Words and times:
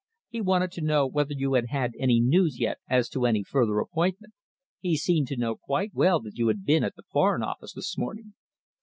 He 0.29 0.41
wanted 0.41 0.71
to 0.71 0.81
know 0.81 1.05
whether 1.05 1.35
you 1.35 1.53
had 1.53 1.67
had 1.67 1.93
any 1.99 2.19
news 2.19 2.59
yet 2.59 2.79
as 2.89 3.07
to 3.09 3.27
any 3.27 3.43
further 3.43 3.77
appointment. 3.77 4.33
He 4.79 4.97
seemed 4.97 5.27
to 5.27 5.37
know 5.37 5.55
quite 5.55 5.93
well 5.93 6.19
that 6.21 6.39
you 6.39 6.47
had 6.47 6.65
been 6.65 6.83
at 6.83 6.95
the 6.95 7.03
Foreign 7.11 7.43
Office 7.43 7.73
this 7.73 7.95
morning." 7.99 8.33